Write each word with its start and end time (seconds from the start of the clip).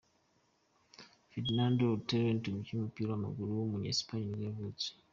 Fernando 1.31 1.83
Llorente, 2.07 2.45
umukinnyi 2.49 2.79
w’umupira 2.81 3.09
w’amaguru 3.11 3.49
wo 3.59 3.65
muri 3.71 3.85
Espagne 3.93 4.25
nibwo 4.25 4.43
yavutse. 4.49 4.87